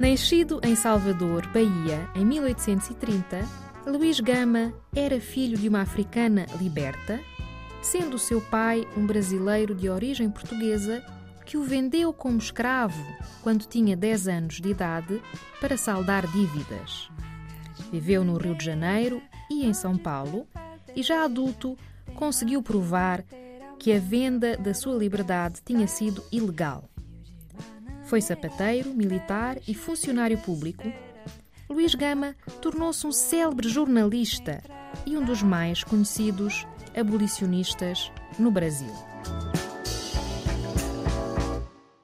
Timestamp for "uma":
5.68-5.82